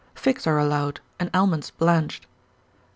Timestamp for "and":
1.19-1.29